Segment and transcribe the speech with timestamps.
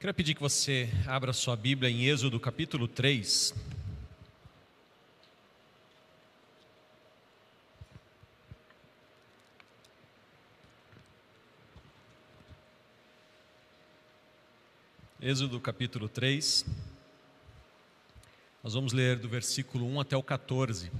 [0.00, 3.54] Quero pedir que você abra sua Bíblia em Êxodo capítulo 3.
[15.20, 16.64] Êxodo capítulo 3.
[18.64, 20.90] Nós vamos ler do versículo 1 até o 14.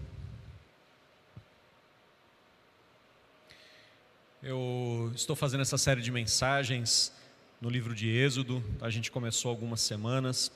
[4.42, 7.18] Eu estou fazendo essa série de mensagens
[7.60, 8.64] no livro de Êxodo.
[8.80, 10.50] A gente começou algumas semanas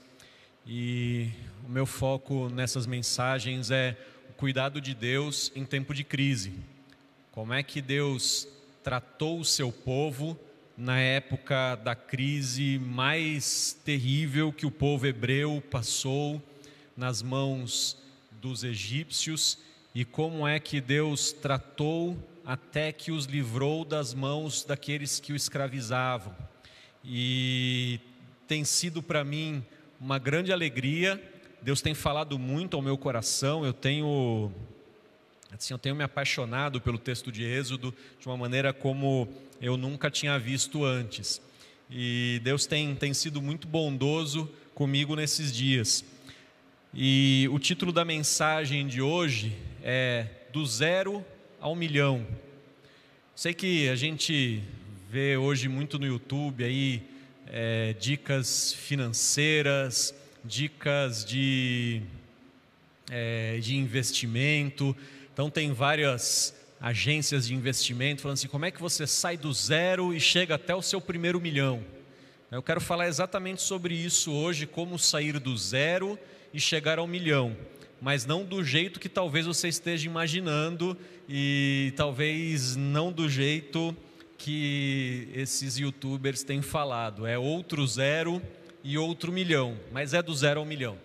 [0.67, 1.29] e
[1.67, 3.95] o meu foco nessas mensagens é
[4.31, 6.55] o cuidado de Deus em tempo de crise.
[7.31, 8.49] Como é que Deus
[8.83, 10.39] tratou o seu povo
[10.79, 16.43] na época da crise mais terrível que o povo hebreu passou
[16.97, 17.99] nas mãos
[18.41, 19.59] dos egípcios
[19.95, 22.17] e como é que Deus tratou
[22.47, 26.35] até que os livrou das mãos daqueles que o escravizavam
[27.05, 28.01] e
[28.49, 29.63] tem sido para mim
[30.01, 31.23] uma grande alegria.
[31.61, 33.65] Deus tem falado muito ao meu coração.
[33.65, 34.51] Eu tenho
[35.53, 39.29] assim, eu tenho me apaixonado pelo texto de Êxodo de uma maneira como
[39.61, 41.41] eu nunca tinha visto antes.
[41.91, 46.05] E Deus tem, tem sido muito bondoso comigo nesses dias.
[46.93, 51.25] E o título da mensagem de hoje é Do Zero
[51.61, 52.27] ao Milhão.
[53.35, 54.63] Sei que a gente
[55.15, 57.01] vê hoje muito no YouTube aí
[57.47, 60.13] é, dicas financeiras,
[60.45, 62.03] dicas de,
[63.09, 64.97] é, de investimento.
[65.33, 70.13] Então tem várias agências de investimento falando assim, como é que você sai do zero
[70.13, 71.85] e chega até o seu primeiro milhão?
[72.51, 76.19] Eu quero falar exatamente sobre isso hoje, como sair do zero
[76.53, 77.57] e chegar ao milhão,
[78.01, 80.99] mas não do jeito que talvez você esteja imaginando
[81.29, 83.97] e talvez não do jeito
[84.45, 87.27] que esses youtubers têm falado.
[87.27, 88.43] É outro zero
[88.83, 90.99] e outro milhão, mas é do zero ao milhão.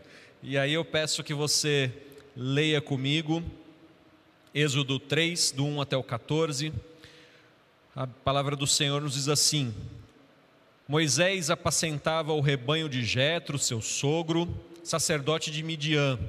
[0.43, 1.89] E aí eu peço que você
[2.35, 3.41] leia comigo
[4.53, 6.73] Êxodo 3, do 1 até o 14.
[7.95, 9.73] A palavra do Senhor nos diz assim:
[10.85, 14.53] Moisés apacentava o rebanho de Jetro, seu sogro,
[14.83, 16.19] sacerdote de Midian.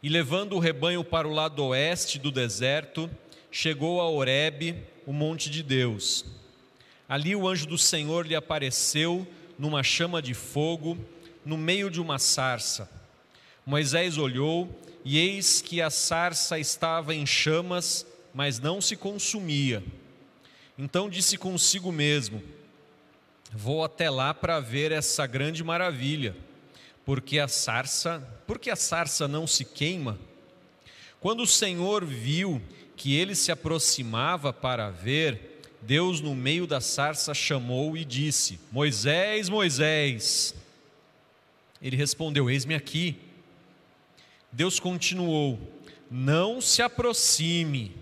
[0.00, 3.10] E levando o rebanho para o lado oeste do deserto,
[3.50, 6.24] chegou a Horebe, o monte de Deus.
[7.08, 9.26] Ali o anjo do Senhor lhe apareceu
[9.58, 10.98] numa chama de fogo,
[11.44, 12.90] no meio de uma sarça.
[13.66, 14.68] Moisés olhou
[15.04, 19.82] e eis que a sarça estava em chamas, mas não se consumia.
[20.78, 22.42] Então disse consigo mesmo:
[23.52, 26.34] Vou até lá para ver essa grande maravilha,
[27.04, 30.18] porque a sarça, porque a sarça não se queima?
[31.20, 32.60] Quando o Senhor viu
[32.96, 39.48] que ele se aproximava para ver, Deus no meio da sarça chamou e disse: Moisés,
[39.48, 40.54] Moisés.
[41.80, 43.16] Ele respondeu: Eis-me aqui.
[44.52, 45.58] Deus continuou:
[46.10, 47.96] Não se aproxime,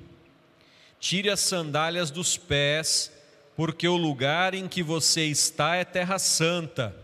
[0.98, 3.10] tire as sandálias dos pés,
[3.56, 6.94] porque o lugar em que você está é terra santa.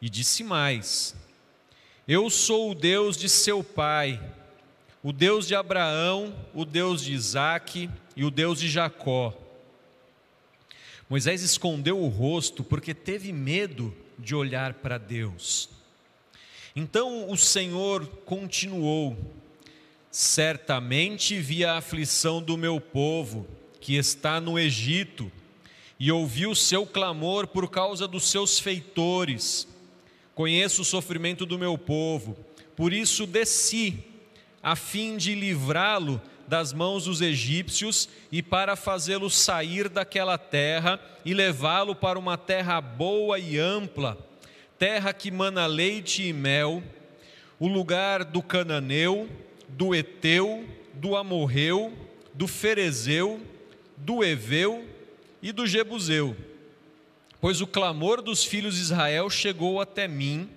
[0.00, 1.16] E disse mais:
[2.06, 4.20] Eu sou o Deus de seu pai
[5.06, 9.32] o Deus de Abraão, o Deus de Isaac e o Deus de Jacó.
[11.08, 15.68] Moisés escondeu o rosto porque teve medo de olhar para Deus.
[16.74, 19.16] Então o Senhor continuou:
[20.10, 23.46] Certamente vi a aflição do meu povo,
[23.80, 25.30] que está no Egito,
[26.00, 29.68] e ouvi o seu clamor por causa dos seus feitores.
[30.34, 32.36] Conheço o sofrimento do meu povo,
[32.74, 34.15] por isso desci
[34.66, 41.32] a fim de livrá-lo das mãos dos egípcios e para fazê-lo sair daquela terra e
[41.32, 44.18] levá-lo para uma terra boa e ampla,
[44.76, 46.82] terra que mana leite e mel,
[47.60, 49.28] o lugar do cananeu,
[49.68, 51.96] do eteu, do amorreu,
[52.34, 53.40] do ferezeu,
[53.96, 54.84] do eveu
[55.40, 56.36] e do jebuseu.
[57.40, 60.50] Pois o clamor dos filhos de Israel chegou até mim,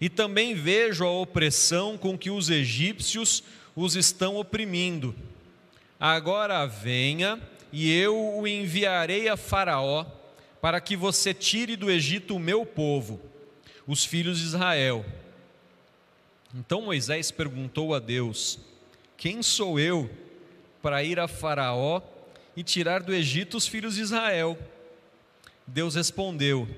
[0.00, 3.42] e também vejo a opressão com que os egípcios
[3.74, 5.14] os estão oprimindo.
[5.98, 7.40] Agora venha,
[7.72, 10.06] e eu o enviarei a Faraó,
[10.60, 13.20] para que você tire do Egito o meu povo,
[13.86, 15.04] os filhos de Israel.
[16.54, 18.58] Então Moisés perguntou a Deus:
[19.16, 20.08] Quem sou eu
[20.80, 22.00] para ir a Faraó
[22.56, 24.56] e tirar do Egito os filhos de Israel?
[25.66, 26.68] Deus respondeu: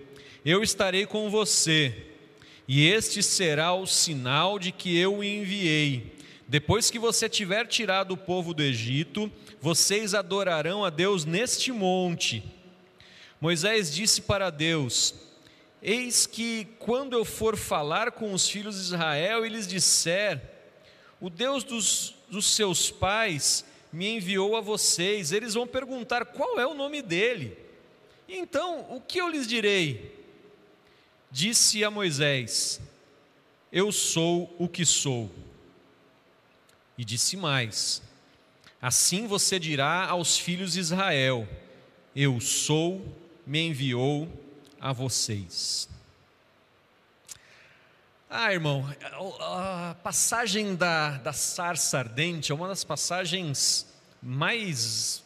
[0.44, 2.06] Eu estarei com você,
[2.66, 6.16] e este será o sinal de que eu o enviei
[6.48, 9.30] depois que você tiver tirado o povo do Egito,
[9.60, 12.44] vocês adorarão a Deus neste monte.
[13.40, 15.12] Moisés disse para Deus:
[15.82, 20.40] Eis que quando eu for falar com os filhos de Israel e lhes disser:
[21.20, 26.66] O Deus dos, dos seus pais me enviou a vocês, eles vão perguntar qual é
[26.66, 27.58] o nome dele.
[28.28, 30.15] Então, o que eu lhes direi?
[31.30, 32.80] Disse a Moisés:
[33.72, 35.30] Eu sou o que sou.
[36.96, 38.02] E disse mais:
[38.80, 41.48] Assim você dirá aos filhos de Israel:
[42.14, 43.04] Eu sou,
[43.46, 44.28] me enviou
[44.80, 45.88] a vocês.
[48.28, 48.84] Ah, irmão,
[49.40, 53.86] a passagem da, da sarça ardente é uma das passagens
[54.20, 55.24] mais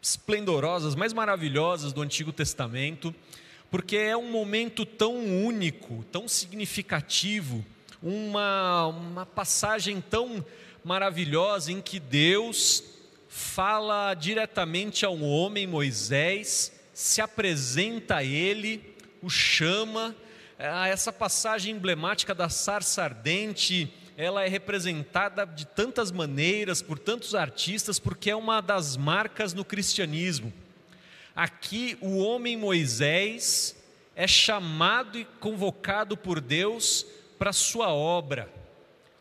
[0.00, 3.14] esplendorosas, mais maravilhosas do Antigo Testamento,
[3.72, 7.64] porque é um momento tão único, tão significativo,
[8.02, 10.44] uma, uma passagem tão
[10.84, 12.84] maravilhosa em que Deus
[13.28, 20.14] fala diretamente ao homem Moisés se apresenta a ele, o chama.
[20.58, 27.34] É, essa passagem emblemática da sarça ardente, ela é representada de tantas maneiras por tantos
[27.34, 30.52] artistas, porque é uma das marcas no cristianismo.
[31.34, 33.76] Aqui, o homem Moisés
[34.14, 37.06] é chamado e convocado por Deus
[37.38, 38.52] para sua obra.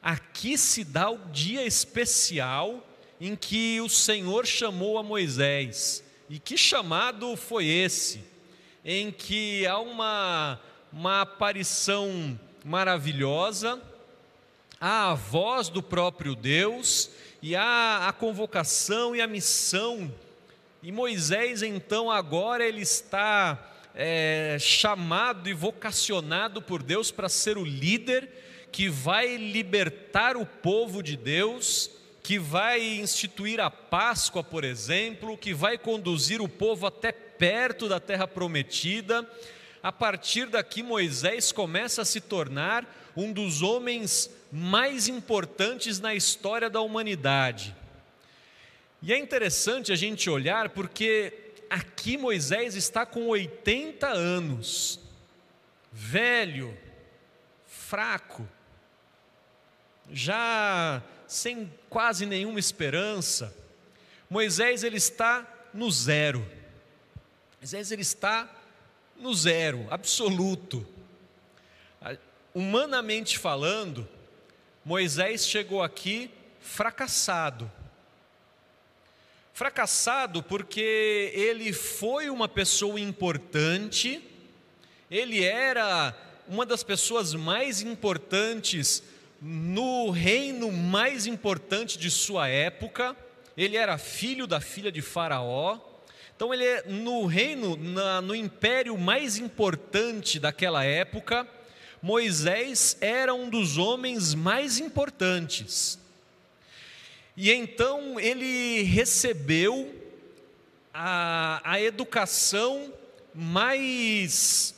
[0.02, 2.86] Aqui se dá o dia especial
[3.20, 6.04] em que o Senhor chamou a Moisés.
[6.30, 8.24] E que chamado foi esse?
[8.84, 10.60] Em que há uma,
[10.92, 13.82] uma aparição maravilhosa,
[14.80, 17.12] há a voz do próprio Deus
[17.42, 20.12] e há a convocação e a missão.
[20.84, 27.64] E Moisés, então, agora ele está é, chamado e vocacionado por Deus para ser o
[27.64, 28.30] líder
[28.72, 31.92] que vai libertar o povo de Deus
[32.24, 38.00] que vai instituir a Páscoa, por exemplo, que vai conduzir o povo até perto da
[38.00, 39.28] terra prometida.
[39.82, 46.70] A partir daqui, Moisés começa a se tornar um dos homens mais importantes na história
[46.70, 47.76] da humanidade.
[49.02, 51.34] E é interessante a gente olhar porque
[51.70, 55.00] aqui Moisés está com 80 anos,
[55.92, 56.78] velho,
[57.66, 58.48] fraco,
[60.12, 63.56] já sem quase nenhuma esperança.
[64.30, 66.46] Moisés ele está no zero.
[67.60, 68.50] Moisés ele está
[69.18, 70.86] no zero, absoluto.
[72.54, 74.08] Humanamente falando,
[74.84, 77.72] Moisés chegou aqui fracassado.
[79.62, 84.20] Fracassado porque ele foi uma pessoa importante,
[85.08, 86.18] ele era
[86.48, 89.04] uma das pessoas mais importantes
[89.40, 93.16] no reino mais importante de sua época,
[93.56, 95.78] ele era filho da filha de Faraó.
[96.36, 101.48] Então, ele é no reino, na, no império mais importante daquela época,
[102.02, 106.01] Moisés era um dos homens mais importantes.
[107.36, 109.94] E então ele recebeu
[110.94, 112.94] a, a educação
[113.34, 114.76] mais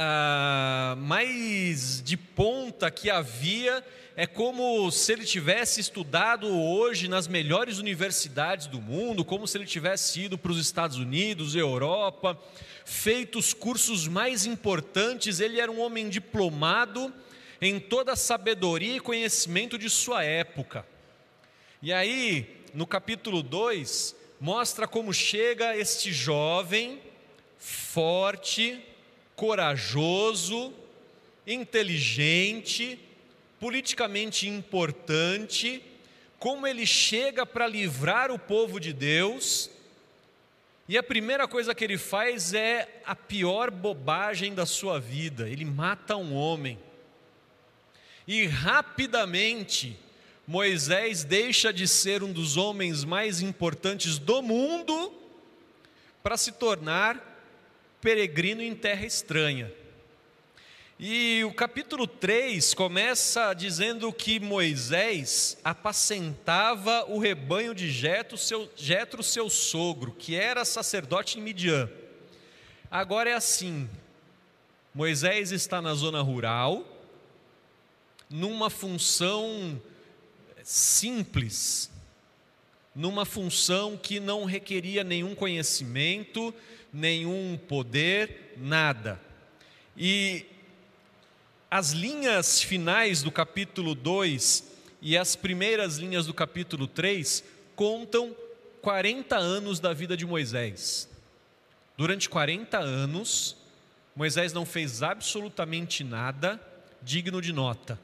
[0.00, 3.84] ah, mais de ponta que havia,
[4.14, 9.66] é como se ele tivesse estudado hoje nas melhores universidades do mundo, como se ele
[9.66, 12.38] tivesse ido para os Estados Unidos, Europa,
[12.84, 15.40] feito os cursos mais importantes.
[15.40, 17.12] Ele era um homem diplomado
[17.60, 20.86] em toda a sabedoria e conhecimento de sua época.
[21.80, 27.00] E aí, no capítulo 2, mostra como chega este jovem
[27.56, 28.84] forte,
[29.36, 30.72] corajoso,
[31.46, 32.98] inteligente,
[33.60, 35.80] politicamente importante,
[36.36, 39.70] como ele chega para livrar o povo de Deus,
[40.88, 45.64] e a primeira coisa que ele faz é a pior bobagem da sua vida: ele
[45.64, 46.76] mata um homem.
[48.26, 49.96] E rapidamente,
[50.48, 55.12] Moisés deixa de ser um dos homens mais importantes do mundo
[56.22, 57.22] para se tornar
[58.00, 59.70] peregrino em terra estranha.
[60.98, 69.22] E o capítulo 3 começa dizendo que Moisés apacentava o rebanho de Jetro, seu, Jetro,
[69.22, 71.90] seu sogro, que era sacerdote em Midian.
[72.90, 73.86] Agora é assim:
[74.94, 76.86] Moisés está na zona rural,
[78.30, 79.78] numa função
[80.68, 81.90] simples,
[82.94, 86.54] numa função que não requeria nenhum conhecimento,
[86.92, 89.18] nenhum poder, nada.
[89.96, 90.44] E
[91.70, 94.62] as linhas finais do capítulo 2
[95.00, 97.42] e as primeiras linhas do capítulo 3
[97.74, 98.36] contam
[98.82, 101.08] 40 anos da vida de Moisés.
[101.96, 103.56] Durante 40 anos,
[104.14, 106.60] Moisés não fez absolutamente nada
[107.02, 107.98] digno de nota.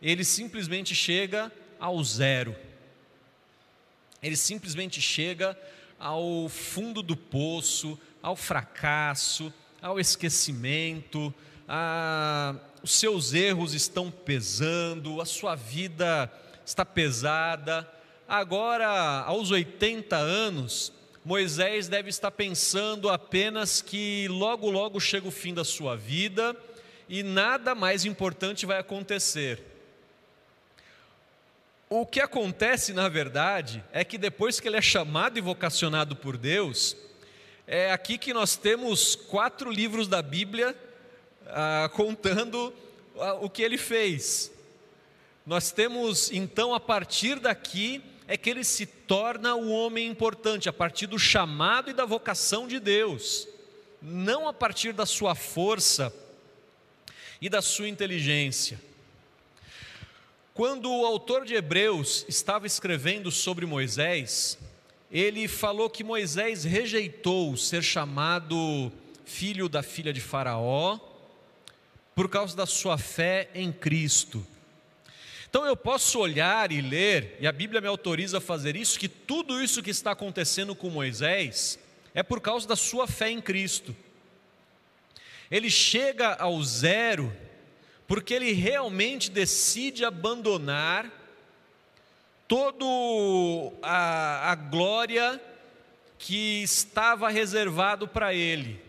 [0.00, 2.56] Ele simplesmente chega ao zero.
[4.22, 5.58] Ele simplesmente chega
[5.98, 11.32] ao fundo do poço, ao fracasso, ao esquecimento,
[11.68, 12.54] a...
[12.82, 16.30] os seus erros estão pesando, a sua vida
[16.64, 17.88] está pesada.
[18.26, 20.92] Agora, aos 80 anos,
[21.24, 26.56] Moisés deve estar pensando apenas que logo, logo chega o fim da sua vida
[27.08, 29.69] e nada mais importante vai acontecer.
[31.92, 36.36] O que acontece, na verdade, é que depois que ele é chamado e vocacionado por
[36.36, 36.96] Deus,
[37.66, 40.72] é aqui que nós temos quatro livros da Bíblia
[41.48, 42.72] ah, contando
[43.18, 44.52] ah, o que ele fez.
[45.44, 50.72] Nós temos, então, a partir daqui, é que ele se torna o homem importante, a
[50.72, 53.48] partir do chamado e da vocação de Deus,
[54.00, 56.14] não a partir da sua força
[57.40, 58.89] e da sua inteligência.
[60.52, 64.58] Quando o autor de Hebreus estava escrevendo sobre Moisés,
[65.10, 68.92] ele falou que Moisés rejeitou ser chamado
[69.24, 70.98] filho da filha de Faraó
[72.14, 74.44] por causa da sua fé em Cristo.
[75.48, 79.08] Então eu posso olhar e ler, e a Bíblia me autoriza a fazer isso, que
[79.08, 81.78] tudo isso que está acontecendo com Moisés
[82.12, 83.94] é por causa da sua fé em Cristo.
[85.50, 87.34] Ele chega ao zero
[88.10, 91.08] porque ele realmente decide abandonar
[92.48, 92.84] toda
[93.80, 95.40] a, a glória
[96.18, 98.82] que estava reservado para ele.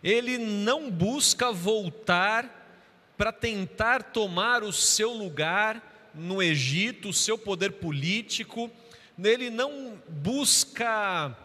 [0.00, 2.70] Ele não busca voltar
[3.18, 8.70] para tentar tomar o seu lugar no Egito, o seu poder político,
[9.18, 11.36] ele não busca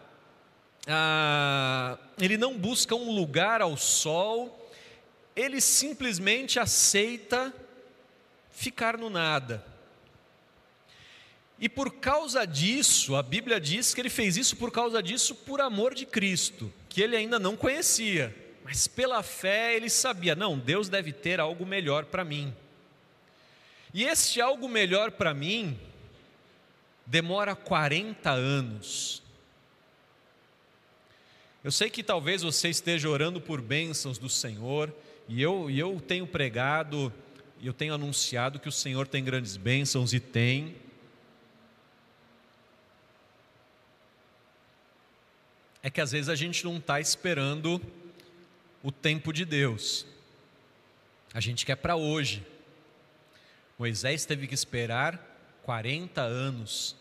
[0.86, 4.61] ah, ele não busca um lugar ao sol,
[5.34, 7.52] ele simplesmente aceita
[8.50, 9.64] ficar no nada.
[11.58, 15.60] E por causa disso, a Bíblia diz que ele fez isso por causa disso, por
[15.60, 18.34] amor de Cristo, que ele ainda não conhecia.
[18.64, 22.52] Mas pela fé ele sabia: não, Deus deve ter algo melhor para mim.
[23.94, 25.78] E este algo melhor para mim
[27.06, 29.22] demora 40 anos.
[31.62, 34.92] Eu sei que talvez você esteja orando por bênçãos do Senhor,
[35.28, 37.12] e eu, e eu tenho pregado,
[37.62, 40.76] eu tenho anunciado que o Senhor tem grandes bênçãos e tem.
[45.82, 47.80] É que às vezes a gente não está esperando
[48.82, 50.06] o tempo de Deus.
[51.32, 52.44] A gente quer para hoje.
[53.78, 55.20] Moisés teve que esperar
[55.62, 56.96] 40 anos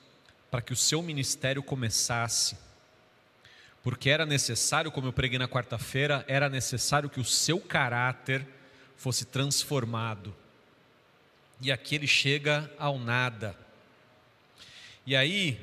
[0.50, 2.58] para que o seu ministério começasse.
[3.84, 8.46] Porque era necessário, como eu preguei na quarta-feira, era necessário que o seu caráter
[8.96, 10.36] fosse transformado.
[11.60, 13.56] E aqui ele chega ao nada.
[15.06, 15.60] E aí,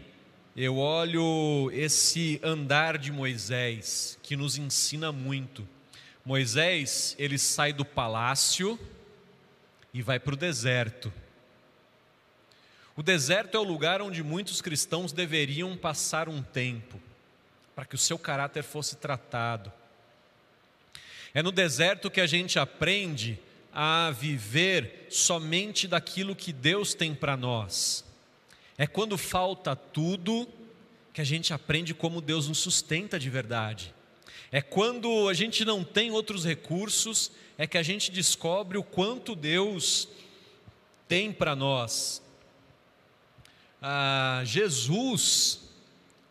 [0.57, 5.67] eu olho esse andar de Moisés, que nos ensina muito.
[6.25, 8.79] Moisés, ele sai do palácio
[9.95, 11.13] e vai para o deserto.
[12.97, 17.01] O deserto é o lugar onde muitos cristãos deveriam passar um tempo,
[17.79, 19.73] para que o seu caráter fosse tratado.
[21.33, 23.39] É no deserto que a gente aprende
[23.73, 28.05] a viver somente daquilo que Deus tem para nós.
[28.77, 30.49] É quando falta tudo
[31.15, 33.95] que a gente aprende como Deus nos sustenta de verdade.
[34.51, 39.37] É quando a gente não tem outros recursos, é que a gente descobre o quanto
[39.37, 40.09] Deus
[41.07, 42.21] tem para nós.
[43.81, 45.68] Ah, Jesus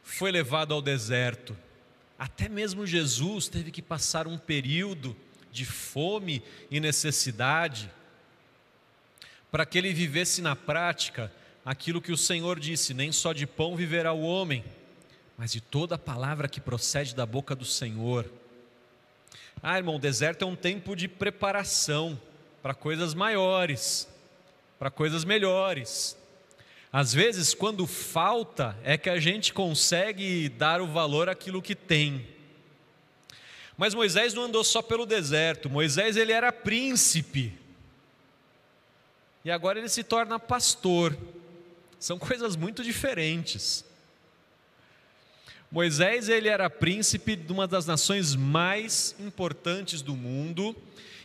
[0.08, 1.56] foi levado ao deserto.
[2.18, 5.16] Até mesmo Jesus teve que passar um período
[5.52, 7.92] de fome e necessidade
[9.52, 11.32] para que ele vivesse na prática
[11.64, 14.64] aquilo que o Senhor disse: nem só de pão viverá o homem,
[15.38, 18.32] mas de toda a palavra que procede da boca do Senhor.
[19.62, 22.20] Ah, irmão, o deserto é um tempo de preparação
[22.64, 24.08] para coisas maiores,
[24.80, 26.17] para coisas melhores.
[27.00, 32.26] Às vezes, quando falta, é que a gente consegue dar o valor àquilo que tem.
[33.78, 37.54] Mas Moisés não andou só pelo deserto, Moisés ele era príncipe.
[39.46, 41.16] E agora ele se torna pastor.
[42.00, 43.86] São coisas muito diferentes.
[45.72, 50.76] Moisés ele era príncipe de uma das nações mais importantes do mundo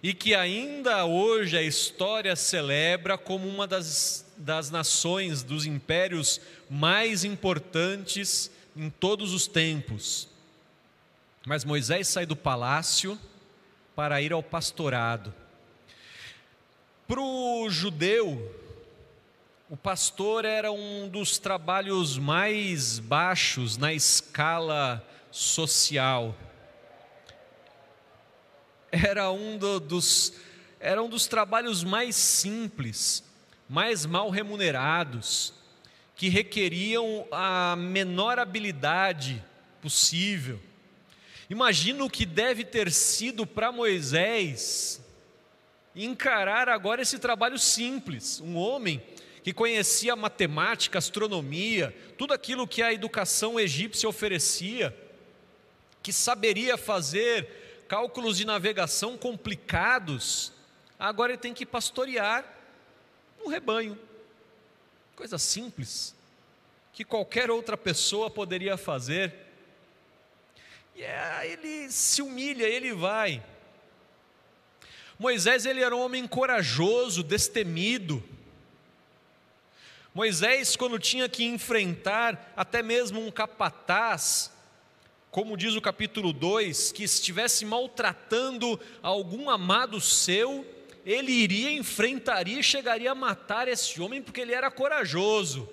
[0.03, 7.25] e que ainda hoje a história celebra como uma das, das nações, dos impérios mais
[7.25, 10.29] importantes em todos os tempos.
[11.47, 13.19] Mas Moisés sai do palácio
[13.95, 15.35] para ir ao pastorado.
[17.07, 18.61] Para o judeu,
[19.69, 26.37] o pastor era um dos trabalhos mais baixos na escala social.
[28.91, 30.35] Era um do, dos,
[30.79, 33.25] era um dos trabalhos mais simples,
[33.73, 35.55] mais mal remunerados,
[36.15, 39.43] que requeriam a menor habilidade
[39.81, 40.61] possível.
[41.49, 45.03] Imagina o que deve ter sido para Moisés
[45.97, 48.43] encarar agora esse trabalho simples.
[48.43, 49.03] Um homem
[49.43, 54.95] que conhecia matemática, astronomia, tudo aquilo que a educação egípcia oferecia,
[56.03, 60.53] que saberia fazer cálculos de navegação complicados,
[60.99, 62.62] agora ele tem que pastorear
[63.45, 63.99] um rebanho.
[65.17, 66.15] Coisa simples,
[66.93, 69.35] que qualquer outra pessoa poderia fazer.
[70.95, 73.43] E aí ele se humilha, ele vai.
[75.19, 78.23] Moisés ele era um homem corajoso, destemido,
[80.15, 84.53] Moisés, quando tinha que enfrentar até mesmo um capataz,
[85.31, 90.67] como diz o capítulo 2, que estivesse maltratando algum amado seu,
[91.05, 95.69] ele iria, enfrentaria e chegaria a matar esse homem porque ele era corajoso.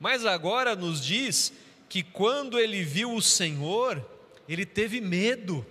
[0.00, 1.52] Mas agora nos diz
[1.88, 4.04] que quando ele viu o Senhor,
[4.48, 5.64] ele teve medo.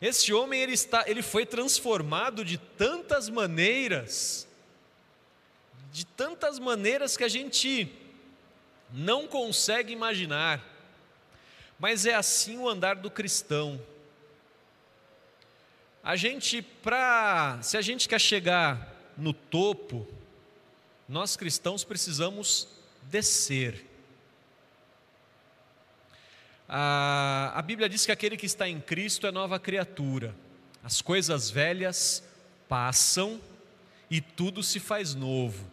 [0.00, 4.46] Esse homem ele, está, ele foi transformado de tantas maneiras
[5.94, 7.88] de tantas maneiras que a gente
[8.92, 10.60] não consegue imaginar.
[11.78, 13.80] Mas é assim o andar do cristão.
[16.04, 20.06] A gente, para, se a gente quer chegar no topo,
[21.08, 22.68] nós cristãos precisamos
[23.04, 23.86] descer.
[26.68, 30.36] A, a Bíblia diz que aquele que está em Cristo é nova criatura.
[30.82, 32.22] As coisas velhas
[32.68, 33.40] passam
[34.10, 35.72] e tudo se faz novo.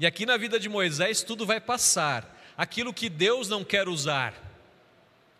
[0.00, 2.36] E aqui na vida de Moisés tudo vai passar.
[2.56, 4.34] Aquilo que Deus não quer usar,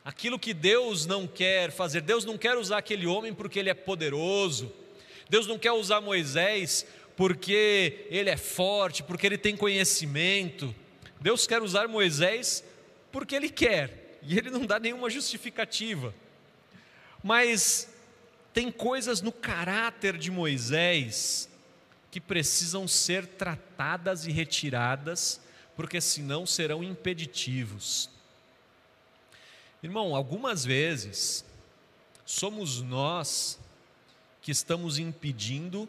[0.05, 2.03] aquilo que Deus não quer fazer.
[2.03, 4.71] Deus não quer usar aquele homem porque ele é poderoso.
[5.29, 6.87] Deus não quer usar Moisés
[7.17, 10.75] porque ele é forte, porque ele tem conhecimento.
[11.21, 12.63] Deus quer usar Moisés
[13.11, 16.13] porque ele quer, e ele não dá nenhuma justificativa.
[17.23, 17.89] Mas
[18.53, 21.49] tem coisas no caráter de Moisés
[22.11, 25.41] que precisam ser tratadas e retiradas,
[25.77, 28.11] porque senão serão impeditivos.
[29.85, 31.45] Irmão, algumas vezes
[32.25, 33.61] somos nós
[34.41, 35.87] que estamos impedindo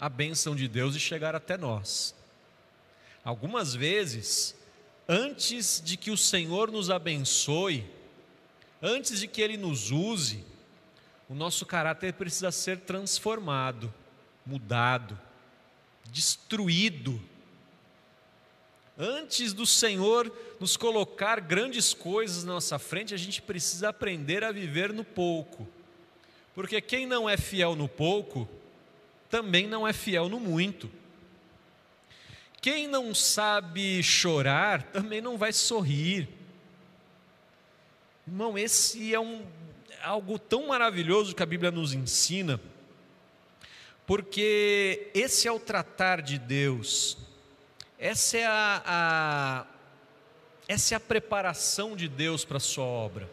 [0.00, 2.14] a bênção de Deus de chegar até nós.
[3.22, 4.56] Algumas vezes,
[5.06, 7.84] antes de que o Senhor nos abençoe,
[8.80, 10.42] antes de que Ele nos use,
[11.28, 13.92] o nosso caráter precisa ser transformado,
[14.46, 15.20] mudado
[16.06, 17.22] destruído.
[18.98, 24.52] Antes do Senhor nos colocar grandes coisas na nossa frente, a gente precisa aprender a
[24.52, 25.68] viver no pouco.
[26.54, 28.48] Porque quem não é fiel no pouco,
[29.28, 30.90] também não é fiel no muito.
[32.60, 36.28] Quem não sabe chorar, também não vai sorrir.
[38.26, 39.44] Irmão, esse é um,
[40.02, 42.60] algo tão maravilhoso que a Bíblia nos ensina
[44.06, 47.16] porque esse é o tratar de Deus,
[48.04, 49.66] essa é a, a
[50.68, 53.30] essa é a preparação de Deus para a sua obra.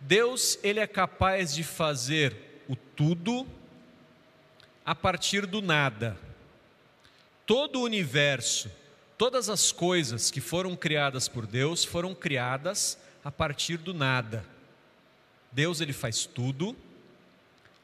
[0.00, 2.34] Deus, ele é capaz de fazer
[2.66, 3.46] o tudo
[4.86, 6.18] a partir do nada.
[7.44, 8.70] Todo o universo,
[9.18, 14.46] todas as coisas que foram criadas por Deus foram criadas a partir do nada.
[15.52, 16.74] Deus ele faz tudo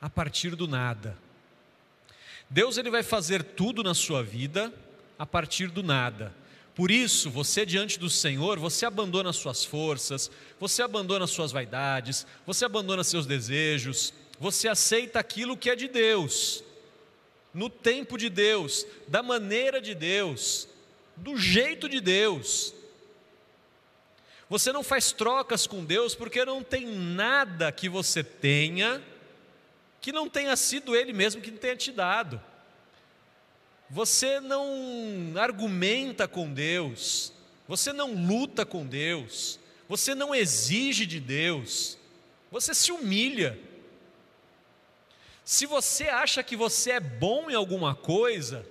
[0.00, 1.14] a partir do nada.
[2.48, 4.72] Deus ele vai fazer tudo na sua vida
[5.18, 6.34] a partir do nada.
[6.74, 12.64] Por isso, você diante do Senhor, você abandona suas forças, você abandona suas vaidades, você
[12.64, 16.64] abandona seus desejos, você aceita aquilo que é de Deus,
[17.52, 20.68] no tempo de Deus, da maneira de Deus,
[21.16, 22.74] do jeito de Deus.
[24.50, 29.02] Você não faz trocas com Deus porque não tem nada que você tenha
[30.00, 32.38] que não tenha sido Ele mesmo que tenha te dado.
[33.90, 37.32] Você não argumenta com Deus,
[37.68, 41.98] você não luta com Deus, você não exige de Deus,
[42.50, 43.58] você se humilha.
[45.44, 48.66] Se você acha que você é bom em alguma coisa,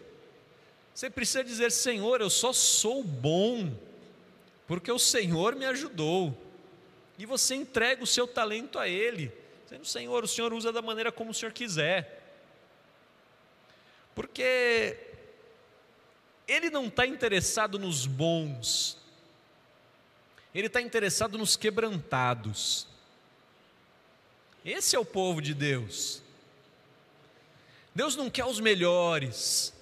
[0.93, 3.71] você precisa dizer: Senhor, eu só sou bom,
[4.67, 6.35] porque o Senhor me ajudou.
[7.17, 9.31] E você entrega o seu talento a Ele.
[9.65, 12.22] Dizendo, Senhor, o Senhor usa da maneira como o Senhor quiser.
[14.15, 14.97] Porque
[16.47, 18.97] Ele não está interessado nos bons,
[20.53, 22.87] Ele está interessado nos quebrantados.
[24.63, 26.21] Esse é o povo de Deus.
[27.93, 29.73] Deus não quer os melhores,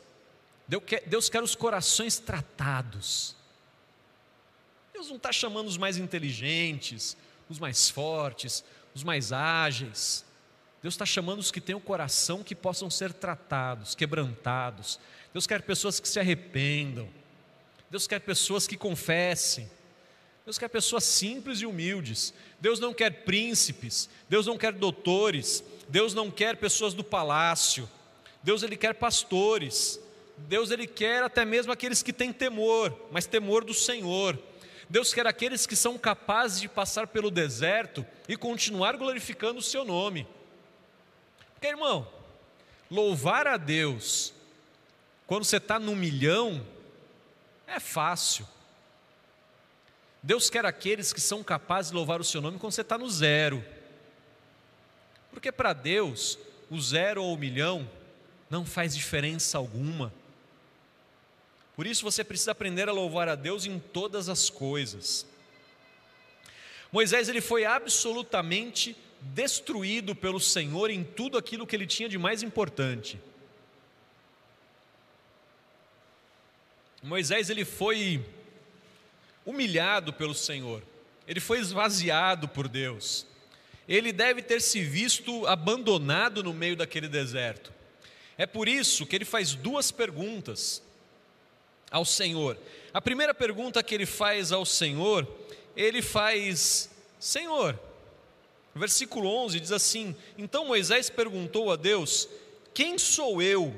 [1.06, 3.36] Deus quer os corações tratados.
[4.94, 7.18] Deus não está chamando os mais inteligentes,
[7.50, 8.64] os mais fortes,
[8.94, 10.26] os mais ágeis.
[10.82, 15.00] Deus está chamando os que têm o coração que possam ser tratados, quebrantados.
[15.32, 17.08] Deus quer pessoas que se arrependam.
[17.90, 19.70] Deus quer pessoas que confessem.
[20.44, 22.34] Deus quer pessoas simples e humildes.
[22.60, 24.10] Deus não quer príncipes.
[24.28, 25.64] Deus não quer doutores.
[25.88, 27.88] Deus não quer pessoas do palácio.
[28.42, 30.00] Deus ele quer pastores.
[30.36, 34.40] Deus ele quer até mesmo aqueles que têm temor, mas temor do Senhor.
[34.90, 39.86] Deus quer aqueles que são capazes de passar pelo deserto e continuar glorificando o seu
[39.86, 40.28] nome.
[41.62, 42.12] Porque, irmão,
[42.90, 44.34] louvar a Deus
[45.28, 46.66] quando você está no milhão
[47.68, 48.48] é fácil.
[50.24, 53.08] Deus quer aqueles que são capazes de louvar o seu nome quando você está no
[53.08, 53.64] zero.
[55.30, 57.88] Porque para Deus, o zero ou o milhão
[58.50, 60.12] não faz diferença alguma.
[61.76, 65.28] Por isso você precisa aprender a louvar a Deus em todas as coisas.
[66.92, 72.42] Moisés ele foi absolutamente destruído pelo Senhor em tudo aquilo que ele tinha de mais
[72.42, 73.20] importante.
[77.04, 78.24] Moisés ele foi
[79.46, 80.84] humilhado pelo Senhor.
[81.28, 83.26] Ele foi esvaziado por Deus.
[83.88, 87.74] Ele deve ter se visto abandonado no meio daquele deserto.
[88.38, 90.82] É por isso que ele faz duas perguntas
[91.90, 92.58] ao Senhor.
[92.94, 95.28] A primeira pergunta que ele faz ao Senhor,
[95.76, 97.80] ele faz: Senhor,
[98.80, 102.28] versículo 11 diz assim: Então Moisés perguntou a Deus:
[102.74, 103.78] Quem sou eu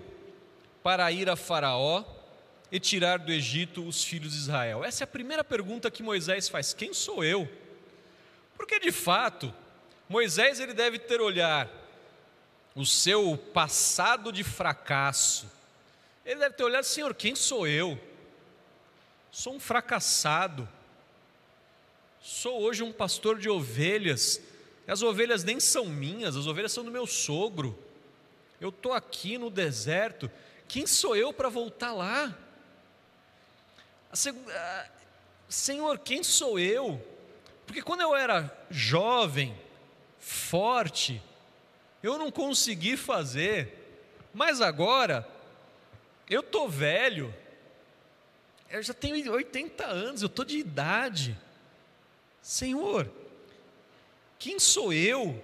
[0.83, 2.03] para ir a Faraó
[2.71, 4.83] e tirar do Egito os filhos de Israel?
[4.83, 7.49] Essa é a primeira pergunta que Moisés faz: Quem sou eu?
[8.55, 9.53] Porque de fato,
[10.07, 11.69] Moisés ele deve ter olhar
[12.75, 15.51] o seu passado de fracasso.
[16.25, 17.99] Ele deve ter olhado, Senhor, quem sou eu?
[19.31, 20.67] Sou um fracassado.
[22.21, 24.39] Sou hoje um pastor de ovelhas
[24.87, 27.77] as ovelhas nem são minhas, as ovelhas são do meu sogro.
[28.59, 30.29] Eu estou aqui no deserto.
[30.67, 32.37] Quem sou eu para voltar lá?
[35.47, 37.01] Senhor, quem sou eu?
[37.65, 39.57] Porque quando eu era jovem,
[40.19, 41.21] forte,
[42.01, 43.99] eu não consegui fazer,
[44.33, 45.27] mas agora
[46.29, 47.33] eu estou velho,
[48.69, 51.37] eu já tenho 80 anos, eu estou de idade.
[52.41, 53.09] Senhor,
[54.43, 55.41] quem sou eu?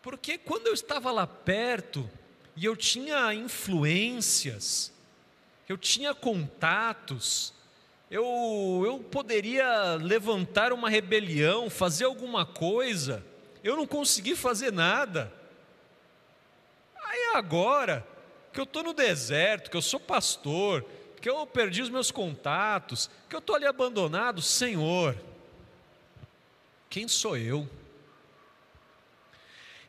[0.00, 2.08] Porque quando eu estava lá perto
[2.56, 4.90] e eu tinha influências,
[5.68, 7.52] eu tinha contatos,
[8.10, 13.22] eu, eu poderia levantar uma rebelião, fazer alguma coisa,
[13.62, 15.30] eu não consegui fazer nada.
[17.04, 18.06] Aí agora,
[18.50, 20.86] que eu estou no deserto, que eu sou pastor,
[21.20, 25.14] que eu perdi os meus contatos, que eu estou ali abandonado, Senhor,
[26.92, 27.66] quem sou eu?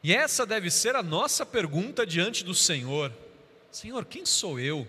[0.02, 3.12] E essa deve ser a nossa pergunta diante do Senhor:
[3.70, 4.88] Senhor, quem sou eu?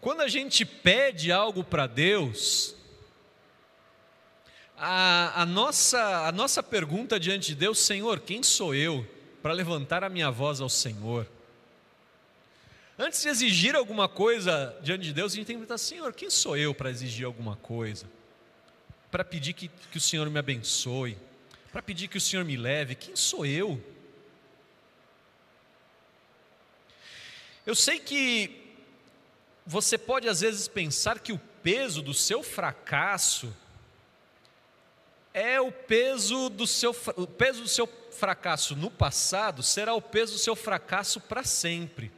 [0.00, 2.74] Quando a gente pede algo para Deus,
[4.76, 9.06] a, a, nossa, a nossa pergunta diante de Deus, Senhor, quem sou eu
[9.40, 11.28] para levantar a minha voz ao Senhor?
[12.98, 16.28] Antes de exigir alguma coisa diante de Deus, a gente tem que perguntar, Senhor, quem
[16.28, 18.06] sou eu para exigir alguma coisa?
[19.10, 21.18] Para pedir que, que o Senhor me abençoe,
[21.72, 22.94] para pedir que o Senhor me leve.
[22.94, 23.82] Quem sou eu?
[27.66, 28.74] Eu sei que
[29.66, 33.54] você pode às vezes pensar que o peso do seu fracasso
[35.32, 40.32] é o peso do seu o peso do seu fracasso no passado será o peso
[40.32, 42.10] do seu fracasso para sempre.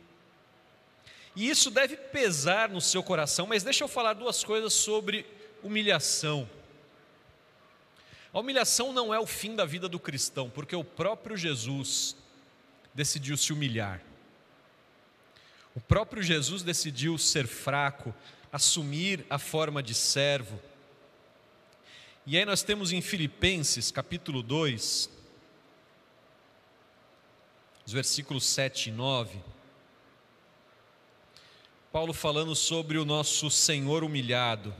[1.35, 5.26] E isso deve pesar no seu coração, mas deixa eu falar duas coisas sobre
[5.62, 6.48] humilhação.
[8.33, 12.16] A humilhação não é o fim da vida do cristão, porque o próprio Jesus
[12.95, 14.01] decidiu se humilhar.
[15.75, 18.14] O próprio Jesus decidiu ser fraco,
[18.51, 20.61] assumir a forma de servo.
[22.27, 25.11] E aí nós temos em Filipenses, capítulo 2,
[27.85, 29.40] os versículos 7 e 9,
[31.90, 34.75] Paulo falando sobre o nosso Senhor humilhado.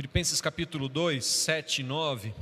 [0.00, 2.32] Filipenses capítulo 2, 7 e 9.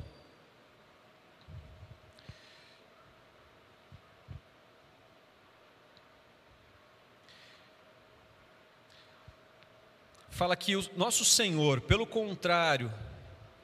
[10.30, 12.94] Fala que o nosso Senhor, pelo contrário,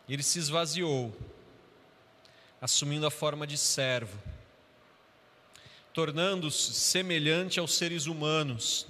[0.08, 1.16] ele se esvaziou,
[2.60, 4.18] assumindo a forma de servo,
[5.92, 8.88] tornando-se semelhante aos seres humanos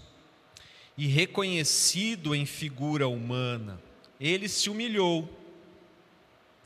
[0.96, 3.83] e reconhecido em figura humana
[4.20, 5.28] ele se humilhou,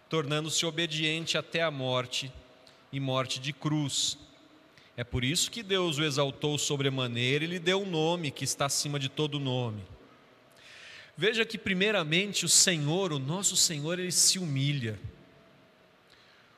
[0.09, 2.33] tornando-se obediente até a morte
[2.93, 4.19] e morte de cruz.
[4.97, 8.67] É por isso que Deus o exaltou sobremaneira e lhe deu um nome que está
[8.67, 9.83] acima de todo nome.
[11.17, 14.99] Veja que, primeiramente, o Senhor, o nosso Senhor, ele se humilha.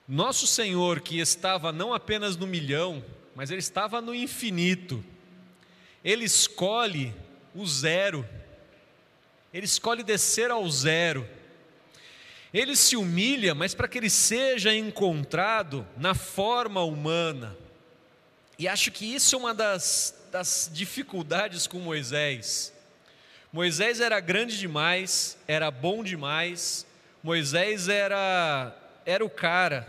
[0.07, 5.05] Nosso Senhor, que estava não apenas no milhão, mas ele estava no infinito,
[6.05, 7.15] ele escolhe
[7.55, 8.27] o zero
[9.53, 11.29] ele escolhe descer ao zero.
[12.53, 17.57] Ele se humilha, mas para que ele seja encontrado na forma humana.
[18.59, 22.73] E acho que isso é uma das, das dificuldades com Moisés.
[23.53, 26.87] Moisés era grande demais, era bom demais,
[27.23, 29.87] Moisés era, era o cara,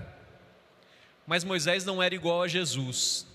[1.27, 3.27] mas Moisés não era igual a Jesus.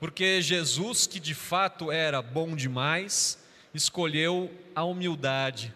[0.00, 3.38] Porque Jesus, que de fato era bom demais,
[3.74, 5.74] escolheu a humildade.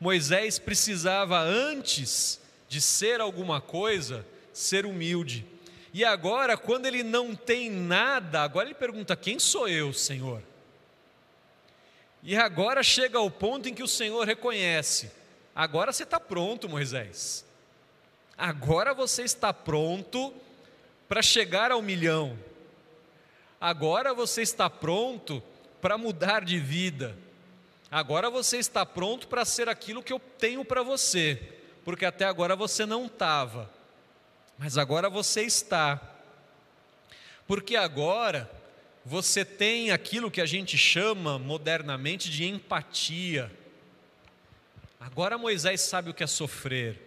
[0.00, 5.46] Moisés precisava, antes de ser alguma coisa, ser humilde.
[5.92, 10.42] E agora, quando ele não tem nada, agora ele pergunta: Quem sou eu, Senhor?
[12.22, 15.10] E agora chega ao ponto em que o Senhor reconhece:
[15.54, 17.46] Agora você está pronto, Moisés.
[18.36, 20.34] Agora você está pronto
[21.08, 22.38] para chegar ao milhão.
[23.58, 25.42] Agora você está pronto
[25.86, 27.16] para mudar de vida.
[27.88, 31.40] Agora você está pronto para ser aquilo que eu tenho para você,
[31.84, 33.70] porque até agora você não estava,
[34.58, 36.00] mas agora você está.
[37.46, 38.50] Porque agora
[39.04, 43.48] você tem aquilo que a gente chama modernamente de empatia.
[44.98, 47.00] Agora Moisés sabe o que é sofrer.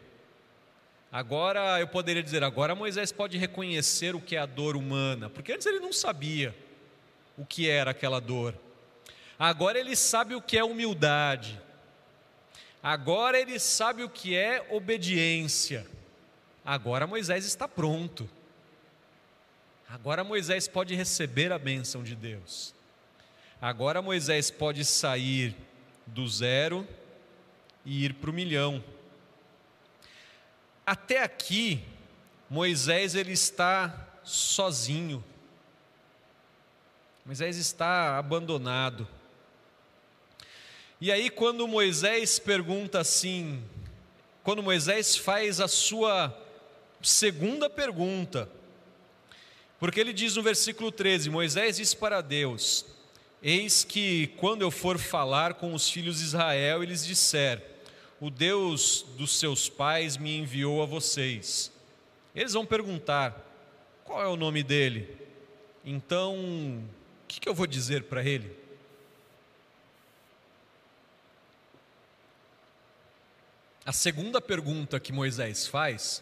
[1.12, 5.52] Agora eu poderia dizer, agora Moisés pode reconhecer o que é a dor humana, porque
[5.52, 6.56] antes ele não sabia
[7.38, 8.56] o que era aquela dor.
[9.40, 11.60] Agora ele sabe o que é humildade.
[12.84, 15.88] Agora ele sabe o que é obediência.
[16.66, 18.30] Agora Moisés está pronto.
[19.88, 22.76] Agora Moisés pode receber a bênção de Deus.
[23.62, 25.56] Agora Moisés pode sair
[26.06, 26.88] do zero
[27.86, 28.84] e ir para o milhão.
[30.86, 31.84] Até aqui,
[32.50, 35.24] Moisés ele está sozinho.
[37.26, 39.08] Moisés está abandonado.
[41.02, 43.64] E aí, quando Moisés pergunta assim,
[44.44, 46.38] quando Moisés faz a sua
[47.02, 48.50] segunda pergunta,
[49.80, 52.86] porque ele diz no versículo 13: Moisés diz para Deus:
[53.42, 57.64] Eis que quando eu for falar com os filhos de Israel, eles disser:
[58.20, 61.72] O Deus dos seus pais me enviou a vocês.
[62.36, 63.42] Eles vão perguntar:
[64.04, 65.18] Qual é o nome dele?
[65.86, 66.36] Então,
[67.24, 68.59] o que, que eu vou dizer para ele?
[73.90, 76.22] A segunda pergunta que Moisés faz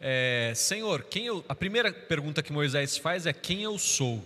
[0.00, 1.44] é: Senhor, quem eu.
[1.48, 4.24] A primeira pergunta que Moisés faz é: Quem eu sou?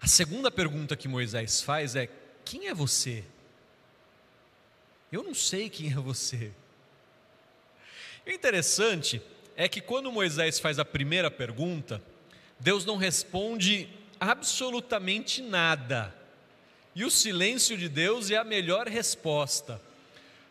[0.00, 2.08] A segunda pergunta que Moisés faz é:
[2.46, 3.22] Quem é você?
[5.12, 6.50] Eu não sei quem é você.
[8.26, 9.20] o interessante
[9.54, 12.02] é que quando Moisés faz a primeira pergunta,
[12.58, 13.86] Deus não responde
[14.18, 16.14] absolutamente nada.
[16.94, 19.78] E o silêncio de Deus é a melhor resposta.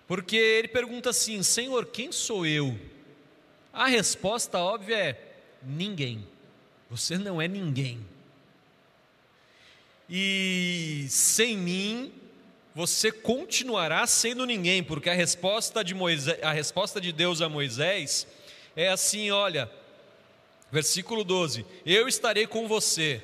[0.07, 2.77] Porque ele pergunta assim: Senhor, quem sou eu?
[3.73, 5.21] A resposta óbvia é:
[5.63, 6.25] ninguém.
[6.89, 8.05] Você não é ninguém.
[10.09, 12.13] E sem mim,
[12.75, 18.27] você continuará sendo ninguém, porque a resposta de Moisés, a resposta de Deus a Moisés
[18.75, 19.69] é assim, olha,
[20.71, 23.23] versículo 12: Eu estarei com você.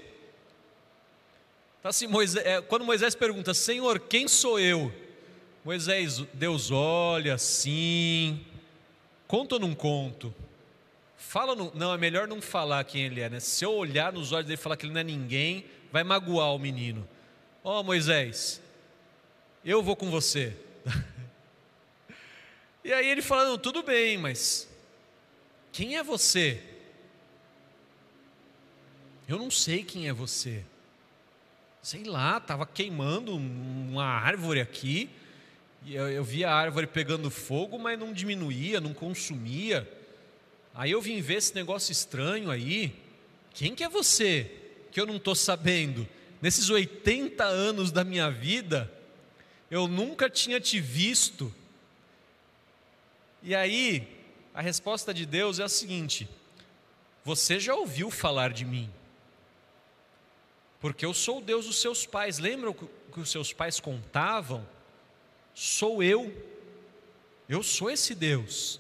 [1.79, 4.91] Então, assim, Moisés, quando Moisés pergunta, Senhor, quem sou eu?
[5.63, 8.43] Moisés, Deus olha assim,
[9.27, 10.33] conta ou não conto?
[11.15, 13.39] Fala, no, não, é melhor não falar quem ele é, né?
[13.39, 16.55] Se eu olhar nos olhos dele e falar que ele não é ninguém, vai magoar
[16.55, 17.07] o menino.
[17.63, 18.59] Ó oh, Moisés,
[19.63, 20.57] eu vou com você.
[22.83, 24.67] e aí ele fala, não, tudo bem, mas
[25.71, 26.63] quem é você?
[29.27, 30.65] Eu não sei quem é você.
[31.83, 35.07] Sei lá, estava queimando uma árvore aqui
[35.83, 39.89] E eu, eu via a árvore pegando fogo, mas não diminuía, não consumia.
[40.73, 42.95] Aí eu vim ver esse negócio estranho aí.
[43.53, 44.51] Quem que é você
[44.91, 46.07] que eu não estou sabendo?
[46.41, 48.91] Nesses 80 anos da minha vida,
[49.69, 51.53] eu nunca tinha te visto.
[53.43, 54.07] E aí,
[54.53, 56.27] a resposta de Deus é a seguinte:
[57.23, 58.89] Você já ouviu falar de mim?
[60.79, 62.39] Porque eu sou o Deus dos seus pais.
[62.39, 64.67] Lembram que os seus pais contavam?
[65.53, 66.33] Sou eu.
[67.47, 68.79] Eu sou esse Deus.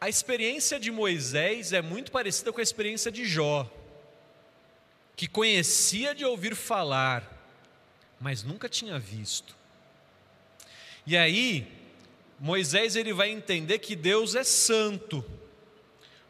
[0.00, 3.70] A experiência de Moisés é muito parecida com a experiência de Jó,
[5.14, 7.48] que conhecia de ouvir falar,
[8.20, 9.56] mas nunca tinha visto.
[11.06, 11.66] E aí,
[12.38, 15.24] Moisés ele vai entender que Deus é santo,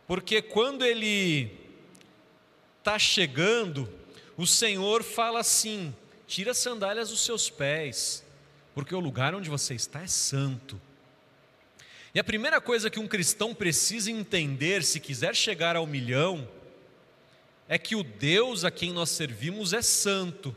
[0.06, 1.50] porque quando ele
[2.78, 3.90] está chegando,
[4.36, 5.94] o Senhor fala assim:
[6.26, 8.22] tira as sandálias dos seus pés,
[8.74, 10.80] porque o lugar onde você está é santo.
[12.14, 16.48] E a primeira coisa que um cristão precisa entender se quiser chegar ao milhão
[17.68, 20.54] é que o Deus a quem nós servimos é santo.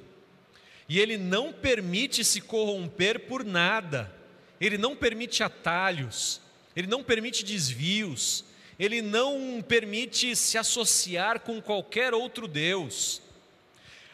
[0.88, 4.13] E ele não permite se corromper por nada.
[4.60, 6.41] Ele não permite atalhos,
[6.75, 8.45] ele não permite desvios,
[8.80, 13.21] ele não permite se associar com qualquer outro Deus.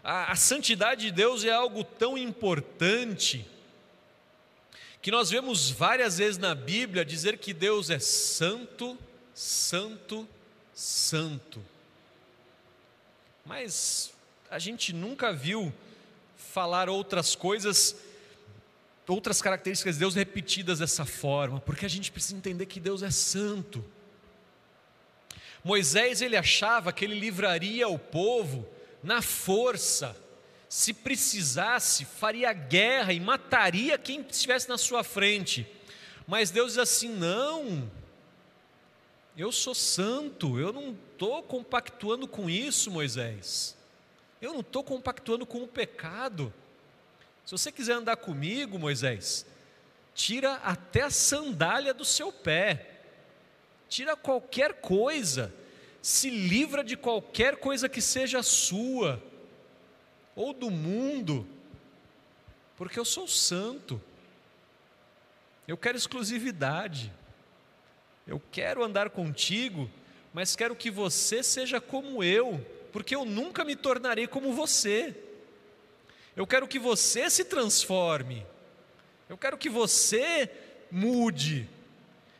[0.04, 3.46] A, a santidade de Deus é algo tão importante
[5.02, 8.98] que nós vemos várias vezes na Bíblia dizer que Deus é santo,
[9.34, 10.28] santo,
[10.74, 11.62] santo.
[13.44, 14.14] Mas
[14.50, 15.74] a gente nunca viu
[16.38, 17.96] falar outras coisas,
[19.08, 23.10] outras características de Deus repetidas dessa forma, porque a gente precisa entender que Deus é
[23.10, 23.84] santo.
[25.64, 28.68] Moisés ele achava que ele livraria o povo
[29.02, 30.16] na força,
[30.72, 35.68] se precisasse, faria guerra e mataria quem estivesse na sua frente.
[36.26, 37.92] Mas Deus diz assim: não,
[39.36, 43.76] eu sou santo, eu não estou compactuando com isso, Moisés.
[44.42, 46.54] Eu não estou compactuando com o pecado.
[47.46, 49.46] Se você quiser andar comigo, Moisés,
[50.16, 53.02] tira até a sandália do seu pé,
[53.90, 55.54] tira qualquer coisa,
[56.02, 59.22] se livra de qualquer coisa que seja sua
[60.36, 61.48] ou do mundo,
[62.78, 64.02] porque eu sou santo,
[65.67, 67.12] eu quero exclusividade,
[68.28, 69.89] eu quero andar contigo,
[70.34, 75.15] mas quero que você seja como eu, porque eu nunca me tornarei como você.
[76.36, 78.46] Eu quero que você se transforme,
[79.30, 80.50] eu quero que você
[80.89, 81.70] mude,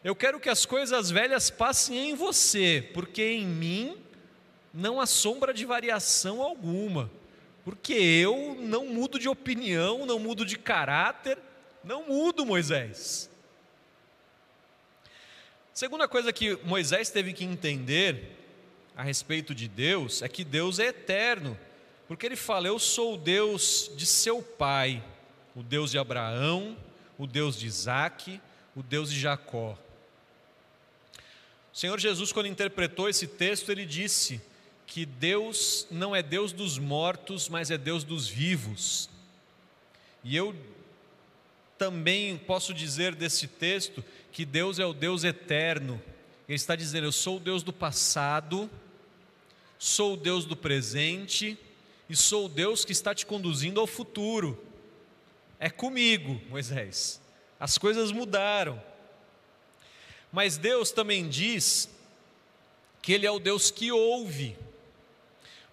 [0.04, 3.98] eu quero que as coisas velhas passem em você, porque em mim
[4.74, 7.12] não há sombra de variação alguma.
[7.64, 11.38] Porque eu não mudo de opinião, não mudo de caráter,
[11.84, 13.30] não mudo, Moisés.
[15.74, 18.38] Segunda coisa que Moisés teve que entender
[18.96, 21.58] a respeito de Deus é que Deus é eterno,
[22.08, 25.04] porque ele fala: Eu sou o Deus de seu pai,
[25.56, 26.78] o Deus de Abraão,
[27.18, 28.42] o Deus de Isaac,
[28.76, 29.78] o Deus de Jacó.
[31.74, 34.42] O Senhor Jesus, quando interpretou esse texto, ele disse:
[34.92, 39.10] que Deus não é Deus dos mortos, mas é Deus dos vivos.
[40.22, 40.54] E eu
[41.78, 45.94] também posso dizer desse texto que Deus é o Deus eterno.
[46.46, 48.70] Ele está dizendo: Eu sou o Deus do passado,
[49.80, 51.58] sou o Deus do presente
[52.10, 54.62] e sou o Deus que está te conduzindo ao futuro.
[55.58, 57.22] É comigo, Moisés.
[57.58, 58.84] As coisas mudaram.
[60.34, 61.90] Mas Deus também diz
[63.02, 64.58] que Ele é o Deus que ouve.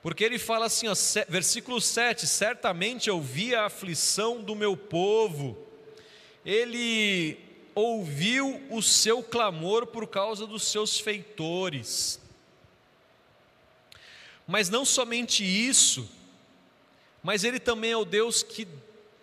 [0.08, 0.94] Porque ele fala assim, ó,
[1.28, 5.54] versículo 7: Certamente eu vi a aflição do meu povo,
[6.46, 7.38] ele
[7.74, 12.18] ouviu o seu clamor por causa dos seus feitores.
[14.46, 16.10] Mas não somente isso,
[17.22, 18.66] mas ele também é o Deus que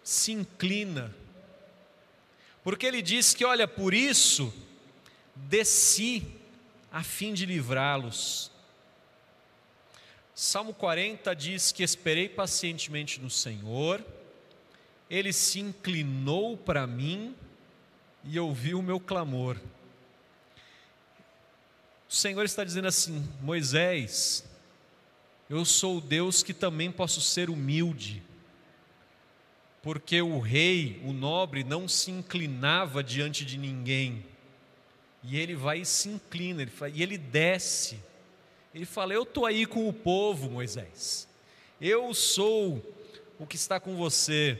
[0.04, 1.12] se inclina,
[2.64, 4.54] porque ele diz que, olha, por isso
[5.34, 6.28] desci
[6.92, 8.54] a fim de livrá-los.
[10.38, 14.06] Salmo 40 diz que esperei pacientemente no Senhor,
[15.10, 17.34] ele se inclinou para mim
[18.22, 19.56] e ouviu o meu clamor.
[22.10, 24.44] O Senhor está dizendo assim: Moisés,
[25.50, 28.22] eu sou o Deus que também posso ser humilde,
[29.82, 34.26] porque o rei, o nobre, não se inclinava diante de ninguém,
[35.24, 37.98] e ele vai e se inclina, e ele desce
[38.76, 41.30] ele fala: Eu estou aí com o povo, Moisés.
[41.80, 42.84] Eu sou
[43.40, 44.60] o que está com você.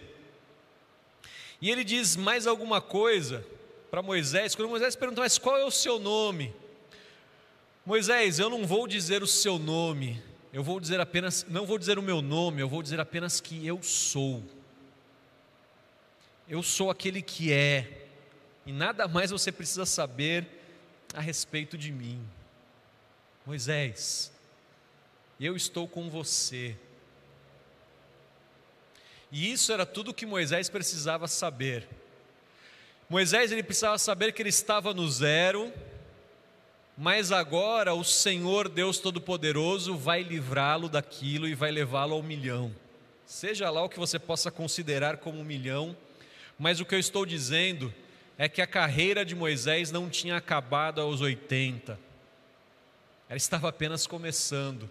[1.62, 3.46] E ele diz mais alguma coisa
[3.92, 6.54] para Moisés, quando Moisés pergunta, mas qual é o seu nome?
[7.86, 12.00] Moisés, eu não vou dizer o seu nome, eu vou dizer apenas, não vou dizer
[12.00, 14.44] o meu nome, eu vou dizer apenas que eu sou.
[16.48, 18.08] Eu sou aquele que é,
[18.66, 20.48] e nada mais você precisa saber
[21.14, 22.22] a respeito de mim.
[23.46, 24.32] Moisés,
[25.40, 26.76] eu estou com você.
[29.32, 31.88] E isso era tudo que Moisés precisava saber.
[33.08, 35.72] Moisés ele precisava saber que ele estava no zero,
[36.98, 42.74] mas agora o Senhor Deus Todo-Poderoso vai livrá-lo daquilo e vai levá-lo ao milhão.
[43.28, 45.96] Seja lá o que você possa considerar como um milhão,
[46.58, 47.94] mas o que eu estou dizendo
[48.38, 52.00] é que a carreira de Moisés não tinha acabado aos 80,
[53.28, 54.90] ela estava apenas começando.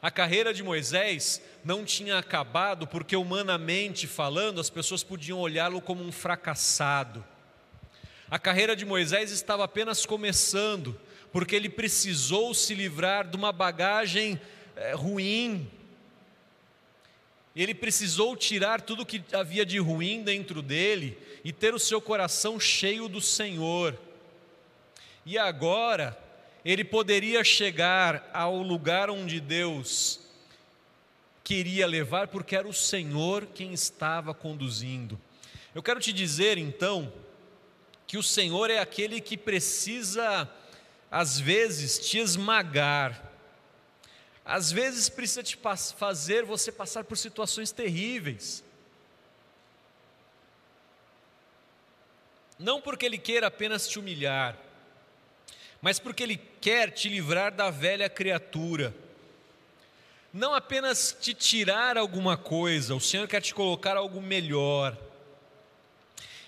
[0.00, 6.02] A carreira de Moisés não tinha acabado porque, humanamente falando, as pessoas podiam olhá-lo como
[6.02, 7.24] um fracassado.
[8.28, 11.00] A carreira de Moisés estava apenas começando,
[11.32, 14.40] porque ele precisou se livrar de uma bagagem
[14.74, 15.70] é, ruim.
[17.54, 22.58] Ele precisou tirar tudo que havia de ruim dentro dele e ter o seu coração
[22.58, 23.98] cheio do Senhor.
[25.24, 26.18] E agora,
[26.64, 30.20] ele poderia chegar ao lugar onde Deus
[31.42, 35.20] queria levar, porque era o Senhor quem estava conduzindo.
[35.74, 37.12] Eu quero te dizer então
[38.06, 40.48] que o Senhor é aquele que precisa,
[41.10, 43.30] às vezes, te esmagar,
[44.44, 45.58] às vezes precisa te
[45.96, 48.62] fazer você passar por situações terríveis.
[52.58, 54.56] Não porque Ele queira apenas te humilhar,
[55.82, 58.94] mas porque Ele quer te livrar da velha criatura.
[60.32, 64.96] Não apenas te tirar alguma coisa, o Senhor quer te colocar algo melhor.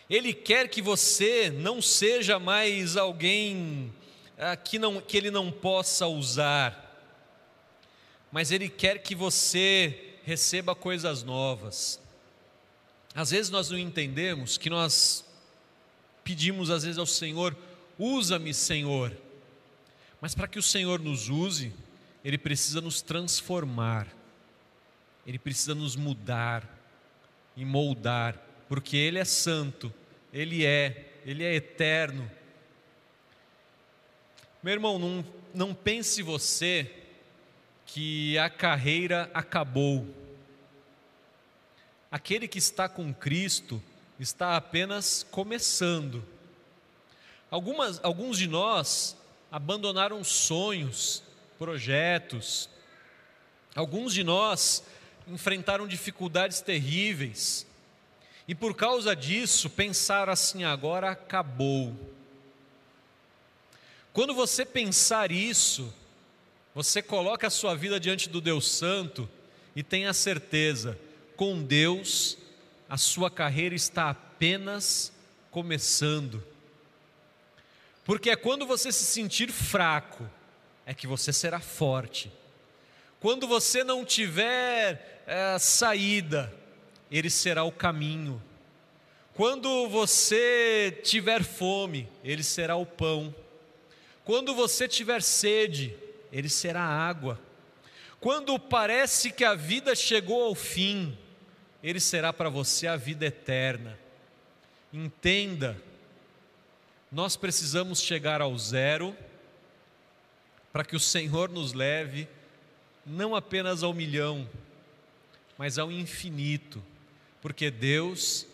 [0.08, 3.92] Ele quer que você não seja mais alguém
[4.38, 6.80] ah, que, não, que Ele não possa usar,
[8.30, 12.00] mas Ele quer que você receba coisas novas.
[13.14, 15.24] Às vezes nós não entendemos que nós
[16.22, 17.56] pedimos às vezes ao Senhor,
[17.98, 19.23] usa-me, Senhor.
[20.24, 21.70] Mas para que o Senhor nos use,
[22.24, 24.08] Ele precisa nos transformar,
[25.26, 26.66] Ele precisa nos mudar
[27.54, 29.92] e moldar, porque Ele é santo,
[30.32, 32.30] Ele é, Ele é eterno.
[34.62, 35.22] Meu irmão, não,
[35.52, 36.90] não pense você
[37.84, 40.08] que a carreira acabou.
[42.10, 43.82] Aquele que está com Cristo
[44.18, 46.24] está apenas começando.
[47.50, 49.22] Algumas, alguns de nós
[49.54, 51.22] abandonaram sonhos,
[51.56, 52.68] projetos.
[53.72, 54.82] Alguns de nós
[55.28, 57.64] enfrentaram dificuldades terríveis
[58.48, 61.94] e por causa disso pensaram assim: agora acabou.
[64.12, 65.94] Quando você pensar isso,
[66.74, 69.30] você coloca a sua vida diante do Deus Santo
[69.76, 70.98] e tenha certeza,
[71.36, 72.36] com Deus,
[72.88, 75.12] a sua carreira está apenas
[75.52, 76.42] começando.
[78.04, 80.28] Porque é quando você se sentir fraco,
[80.84, 82.30] é que você será forte.
[83.18, 86.52] Quando você não tiver é, saída,
[87.10, 88.42] Ele será o caminho.
[89.32, 93.34] Quando você tiver fome, Ele será o pão.
[94.22, 95.96] Quando você tiver sede,
[96.30, 97.40] Ele será a água.
[98.20, 101.16] Quando parece que a vida chegou ao fim,
[101.82, 103.98] Ele será para você a vida eterna.
[104.92, 105.80] Entenda
[107.14, 109.16] nós precisamos chegar ao zero
[110.72, 112.26] para que o Senhor nos leve
[113.06, 114.50] não apenas ao milhão,
[115.56, 116.82] mas ao infinito,
[117.40, 118.48] porque Deus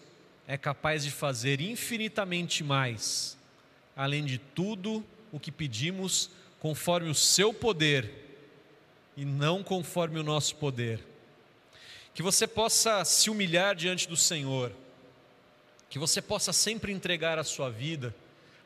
[0.46, 3.34] é capaz de fazer infinitamente mais,
[3.96, 5.02] além de tudo
[5.32, 8.12] o que pedimos, conforme o seu poder
[9.16, 11.02] e não conforme o nosso poder.
[12.12, 14.70] Que você possa se humilhar diante do Senhor,
[15.88, 18.14] que você possa sempre entregar a sua vida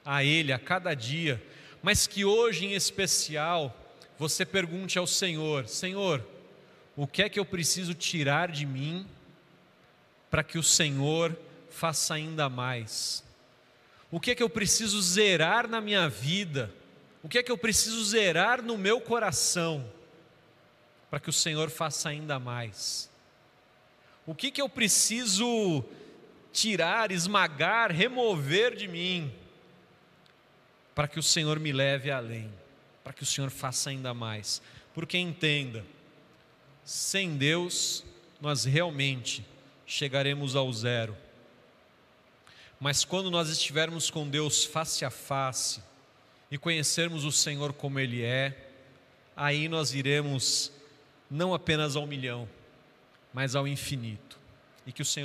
[0.04, 1.42] a Ele a cada dia,
[1.82, 3.74] mas que hoje em especial
[4.18, 6.24] você pergunte ao Senhor: Senhor,
[6.96, 9.06] o que é que eu preciso tirar de mim
[10.30, 11.36] para que o Senhor
[11.70, 13.24] faça ainda mais?
[14.10, 16.72] O que é que eu preciso zerar na minha vida?
[17.22, 19.84] O que é que eu preciso zerar no meu coração
[21.10, 23.10] para que o Senhor faça ainda mais?
[24.26, 25.84] O que que eu preciso
[26.52, 29.32] tirar, esmagar, remover de mim
[30.94, 32.52] para que o Senhor me leve além,
[33.02, 34.62] para que o Senhor faça ainda mais.
[34.94, 35.84] Porque entenda,
[36.84, 38.04] sem Deus,
[38.40, 39.44] nós realmente
[39.86, 41.16] chegaremos ao zero.
[42.78, 45.82] Mas quando nós estivermos com Deus face a face
[46.50, 48.68] e conhecermos o Senhor como Ele é,
[49.36, 50.70] aí nós iremos
[51.30, 52.48] não apenas ao milhão,
[53.32, 54.38] mas ao infinito.
[54.86, 55.22] E que o Senhor